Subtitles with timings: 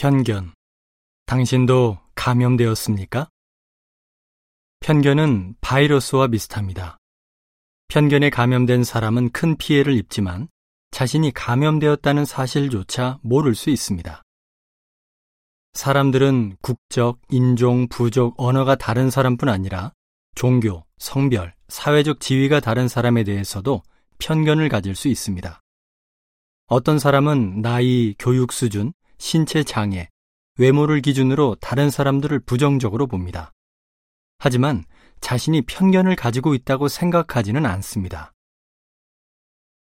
[0.00, 0.54] 편견.
[1.26, 3.28] 당신도 감염되었습니까?
[4.80, 6.96] 편견은 바이러스와 비슷합니다.
[7.88, 10.48] 편견에 감염된 사람은 큰 피해를 입지만
[10.90, 14.22] 자신이 감염되었다는 사실조차 모를 수 있습니다.
[15.74, 19.92] 사람들은 국적, 인종, 부족, 언어가 다른 사람뿐 아니라
[20.34, 23.82] 종교, 성별, 사회적 지위가 다른 사람에 대해서도
[24.18, 25.60] 편견을 가질 수 있습니다.
[26.68, 30.08] 어떤 사람은 나이, 교육 수준, 신체 장애,
[30.56, 33.52] 외모를 기준으로 다른 사람들을 부정적으로 봅니다.
[34.38, 34.84] 하지만
[35.20, 38.32] 자신이 편견을 가지고 있다고 생각하지는 않습니다.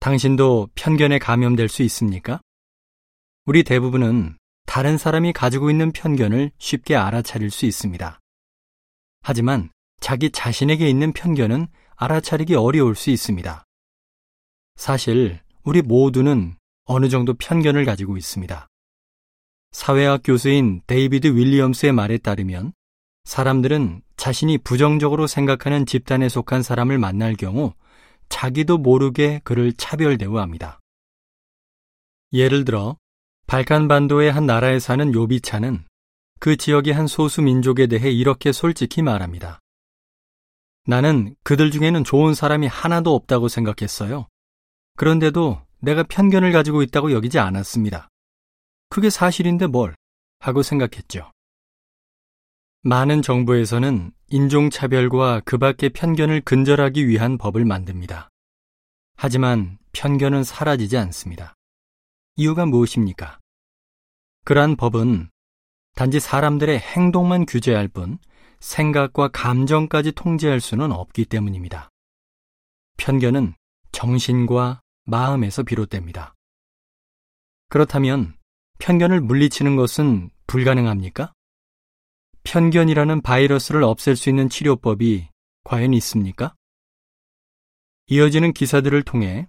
[0.00, 2.40] 당신도 편견에 감염될 수 있습니까?
[3.44, 8.18] 우리 대부분은 다른 사람이 가지고 있는 편견을 쉽게 알아차릴 수 있습니다.
[9.20, 13.64] 하지만 자기 자신에게 있는 편견은 알아차리기 어려울 수 있습니다.
[14.76, 18.66] 사실 우리 모두는 어느 정도 편견을 가지고 있습니다.
[19.76, 22.72] 사회학 교수인 데이비드 윌리엄스의 말에 따르면
[23.24, 27.74] 사람들은 자신이 부정적으로 생각하는 집단에 속한 사람을 만날 경우
[28.30, 30.80] 자기도 모르게 그를 차별 대우합니다.
[32.32, 32.96] 예를 들어
[33.46, 35.84] 발칸 반도의 한 나라에 사는 요비차는
[36.40, 39.60] 그 지역의 한 소수 민족에 대해 이렇게 솔직히 말합니다.
[40.86, 44.26] 나는 그들 중에는 좋은 사람이 하나도 없다고 생각했어요.
[44.96, 48.08] 그런데도 내가 편견을 가지고 있다고 여기지 않았습니다.
[48.88, 49.94] 그게 사실인데 뭘
[50.38, 51.32] 하고 생각했죠.
[52.82, 58.28] 많은 정부에서는 인종차별과 그 밖의 편견을 근절하기 위한 법을 만듭니다.
[59.16, 61.54] 하지만 편견은 사라지지 않습니다.
[62.36, 63.40] 이유가 무엇입니까?
[64.44, 65.30] 그러한 법은
[65.96, 68.18] 단지 사람들의 행동만 규제할 뿐
[68.60, 71.88] 생각과 감정까지 통제할 수는 없기 때문입니다.
[72.98, 73.54] 편견은
[73.92, 76.34] 정신과 마음에서 비롯됩니다.
[77.68, 78.35] 그렇다면
[78.78, 81.32] 편견을 물리치는 것은 불가능합니까?
[82.44, 85.28] 편견이라는 바이러스를 없앨 수 있는 치료법이
[85.64, 86.54] 과연 있습니까?
[88.08, 89.48] 이어지는 기사들을 통해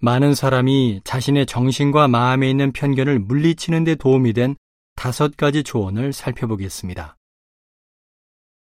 [0.00, 4.56] 많은 사람이 자신의 정신과 마음에 있는 편견을 물리치는 데 도움이 된
[4.94, 7.16] 다섯 가지 조언을 살펴보겠습니다.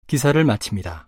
[0.08, 1.08] 기사를 마칩니다.